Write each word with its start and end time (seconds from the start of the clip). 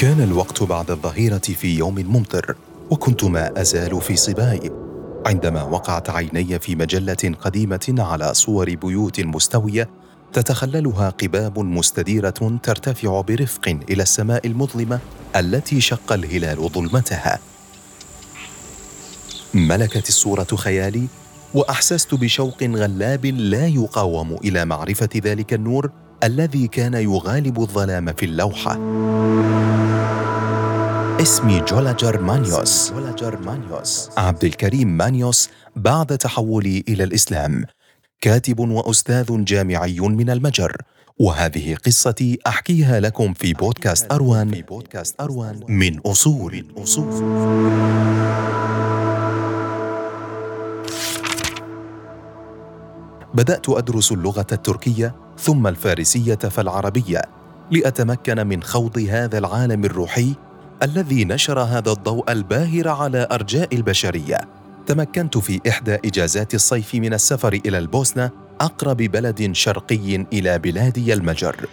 كان 0.00 0.20
الوقت 0.20 0.62
بعد 0.62 0.90
الظهيرة 0.90 1.38
في 1.38 1.78
يوم 1.78 1.94
ممطر 1.94 2.56
وكنت 2.90 3.24
ما 3.24 3.60
أزال 3.60 4.00
في 4.00 4.16
صباي 4.16 4.70
عندما 5.26 5.62
وقعت 5.62 6.10
عيني 6.10 6.58
في 6.58 6.76
مجلة 6.76 7.34
قديمة 7.40 7.94
على 7.98 8.34
صور 8.34 8.74
بيوت 8.74 9.20
مستوية 9.20 9.88
تتخللها 10.32 11.10
قباب 11.10 11.58
مستديرة 11.58 12.58
ترتفع 12.62 13.20
برفق 13.20 13.68
إلى 13.90 14.02
السماء 14.02 14.46
المظلمة 14.46 14.98
التي 15.36 15.80
شق 15.80 16.12
الهلال 16.12 16.68
ظلمتها. 16.68 17.38
ملكت 19.54 20.08
الصورة 20.08 20.56
خيالي 20.56 21.06
وأحسست 21.54 22.14
بشوق 22.14 22.62
غلاب 22.62 23.26
لا 23.26 23.66
يقاوم 23.66 24.36
إلى 24.44 24.64
معرفة 24.64 25.10
ذلك 25.16 25.54
النور 25.54 25.90
الذي 26.24 26.68
كان 26.68 26.94
يغالب 26.94 27.60
الظلام 27.60 28.12
في 28.12 28.24
اللوحة. 28.24 28.80
اسمي 31.20 31.60
جولاجر 31.60 32.20
مانيوس. 32.20 32.92
عبد 34.16 34.44
الكريم 34.44 34.96
مانيوس 34.96 35.50
بعد 35.76 36.18
تحولي 36.18 36.84
إلى 36.88 37.04
الإسلام. 37.04 37.64
كاتب 38.20 38.58
وأستاذ 38.58 39.44
جامعي 39.44 40.00
من 40.00 40.30
المجر. 40.30 40.76
وهذه 41.18 41.74
قصتي 41.74 42.38
أحكيها 42.46 43.00
لكم 43.00 43.34
في 43.34 43.52
بودكاست 43.52 44.12
أروان. 44.12 44.64
من 45.68 46.00
أصول. 46.00 46.64
بدأت 53.34 53.68
أدرس 53.68 54.12
اللغة 54.12 54.46
التركية 54.52 55.14
ثم 55.38 55.66
الفارسية 55.66 56.34
فالعربية 56.34 57.22
لأتمكن 57.70 58.46
من 58.46 58.62
خوض 58.62 58.98
هذا 58.98 59.38
العالم 59.38 59.84
الروحي 59.84 60.34
الذي 60.82 61.24
نشر 61.24 61.60
هذا 61.60 61.92
الضوء 61.92 62.32
الباهر 62.32 62.88
على 62.88 63.28
أرجاء 63.32 63.74
البشرية. 63.74 64.38
تمكنت 64.86 65.38
في 65.38 65.60
إحدى 65.68 65.94
إجازات 65.94 66.54
الصيف 66.54 66.94
من 66.94 67.14
السفر 67.14 67.52
إلى 67.52 67.78
البوسنة 67.78 68.30
أقرب 68.60 68.96
بلد 68.96 69.52
شرقي 69.52 70.26
إلى 70.32 70.58
بلادي 70.58 71.14
المجر. 71.14 71.66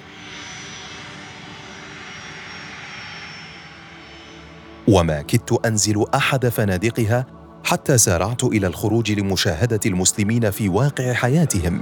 وما 4.88 5.22
كدت 5.22 5.66
أنزل 5.66 6.05
أحد 6.16 6.47
فنادقها 6.47 7.25
حتى 7.63 7.97
سارعت 7.97 8.44
إلى 8.44 8.67
الخروج 8.67 9.11
لمشاهدة 9.11 9.80
المسلمين 9.85 10.52
في 10.52 10.69
واقع 10.69 11.13
حياتهم. 11.13 11.81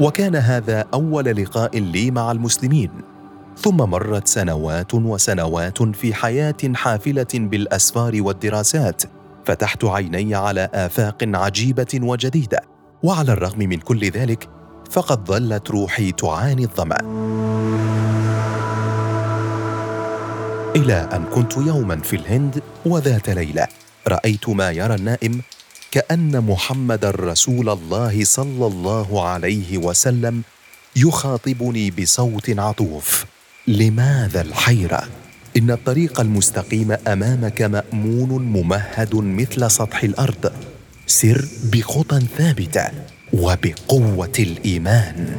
وكان 0.00 0.36
هذا 0.36 0.84
أول 0.94 1.24
لقاء 1.24 1.78
لي 1.78 2.10
مع 2.10 2.32
المسلمين. 2.32 3.13
ثم 3.58 3.76
مرت 3.76 4.28
سنوات 4.28 4.94
وسنوات 4.94 5.82
في 5.82 6.14
حياة 6.14 6.56
حافلة 6.74 7.26
بالأسفار 7.34 8.22
والدراسات 8.22 9.02
فتحت 9.44 9.84
عيني 9.84 10.34
على 10.34 10.68
آفاق 10.74 11.16
عجيبة 11.22 12.00
وجديدة 12.02 12.60
وعلى 13.02 13.32
الرغم 13.32 13.58
من 13.58 13.78
كل 13.78 14.10
ذلك 14.10 14.48
فقد 14.90 15.26
ظلت 15.26 15.70
روحي 15.70 16.12
تعاني 16.12 16.64
الظمأ. 16.64 16.98
إلى 20.76 21.08
أن 21.12 21.24
كنت 21.24 21.56
يوما 21.56 21.96
في 21.96 22.16
الهند 22.16 22.62
وذات 22.86 23.30
ليلة 23.30 23.66
رأيت 24.08 24.48
ما 24.48 24.70
يرى 24.70 24.94
النائم 24.94 25.42
كأن 25.90 26.40
محمد 26.40 27.04
رسول 27.04 27.68
الله 27.68 28.24
صلى 28.24 28.66
الله 28.66 29.28
عليه 29.28 29.78
وسلم 29.78 30.42
يخاطبني 30.96 31.90
بصوت 31.90 32.58
عطوف. 32.58 33.33
لماذا 33.68 34.40
الحيرة؟ 34.40 35.02
إن 35.56 35.70
الطريق 35.70 36.20
المستقيم 36.20 36.96
أمامك 37.06 37.62
مأمون 37.62 38.42
ممهد 38.42 39.14
مثل 39.14 39.70
سطح 39.70 40.02
الأرض. 40.02 40.52
سر 41.06 41.44
بخطى 41.72 42.20
ثابتة 42.38 42.90
وبقوة 43.32 44.32
الإيمان. 44.38 45.36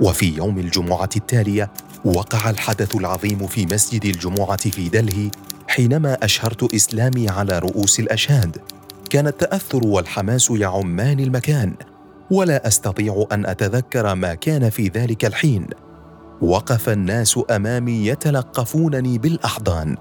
وفي 0.00 0.36
يوم 0.36 0.58
الجمعة 0.58 1.10
التالية 1.16 1.70
وقع 2.04 2.50
الحدث 2.50 2.96
العظيم 2.96 3.46
في 3.46 3.66
مسجد 3.66 4.04
الجمعة 4.04 4.70
في 4.70 4.88
دلهي 4.88 5.30
حينما 5.68 6.18
أشهرت 6.22 6.74
إسلامي 6.74 7.28
على 7.28 7.58
رؤوس 7.58 8.00
الأشهاد. 8.00 8.56
كان 9.10 9.26
التأثر 9.26 9.86
والحماس 9.86 10.50
يعمان 10.50 11.20
المكان. 11.20 11.74
ولا 12.30 12.66
أستطيع 12.66 13.26
أن 13.32 13.46
أتذكر 13.46 14.14
ما 14.14 14.34
كان 14.34 14.70
في 14.70 14.88
ذلك 14.88 15.24
الحين. 15.24 15.66
وقف 16.42 16.88
الناس 16.88 17.40
أمامي 17.50 18.06
يتلقفونني 18.06 19.18
بالأحضان. 19.18 19.96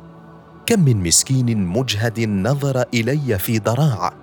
كم 0.65 0.79
من 0.79 1.03
مسكين 1.03 1.65
مجهد 1.65 2.19
نظر 2.19 2.83
إلي 2.93 3.39
في 3.39 3.59
ضراع 3.59 4.13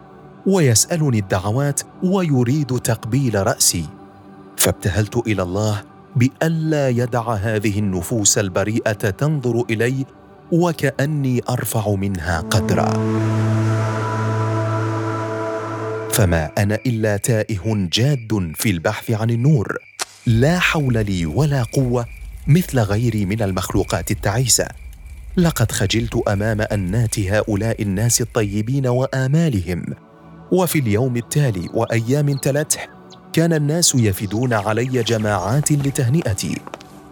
ويسألني 0.47 1.19
الدعوات 1.19 1.81
ويريد 2.03 2.67
تقبيل 2.67 3.47
رأسي. 3.47 3.85
فابتهلت 4.57 5.17
إلى 5.17 5.43
الله 5.43 5.83
بألا 6.17 6.89
يدع 6.89 7.33
هذه 7.33 7.79
النفوس 7.79 8.39
البريئة 8.39 8.93
تنظر 8.93 9.65
إلي 9.71 10.07
وكأني 10.53 11.43
أرفع 11.49 11.91
منها 11.91 12.41
قدرا. 12.41 12.93
فما 16.17 16.51
أنا 16.59 16.79
إلا 16.87 17.17
تائه 17.17 17.89
جاد 17.93 18.53
في 18.55 18.71
البحث 18.71 19.11
عن 19.11 19.31
النور. 19.31 19.79
لا 20.27 20.59
حول 20.59 21.07
لي 21.07 21.27
ولا 21.27 21.63
قوة 21.63 22.07
مثل 22.47 22.79
غيري 22.81 23.25
من 23.25 23.43
المخلوقات 23.43 24.11
التعيسة. 24.11 24.69
لقد 25.37 25.73
خجلت 25.73 26.17
أمام 26.29 26.61
انات 26.61 27.19
هؤلاء 27.19 27.83
الناس 27.83 28.21
الطيبين 28.21 28.87
وآمالهم. 28.87 29.85
وفي 30.53 30.79
اليوم 30.79 31.17
التالي 31.17 31.69
وأيام 31.75 32.37
تلته 32.37 32.81
كان 33.33 33.53
الناس 33.53 33.95
يفدون 33.95 34.53
علي 34.53 35.03
جماعات 35.03 35.73
لتهنئتي. 35.73 36.59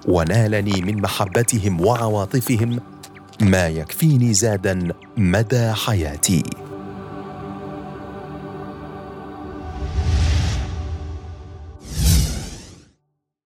ونالني 0.09 0.83
من 0.83 1.03
محبتهم 1.03 1.81
وعواطفهم 1.81 2.81
ما 3.41 3.69
يكفيني 3.69 4.35
زادا 4.35 4.93
مدى 5.17 5.73
حياتي. 5.73 6.43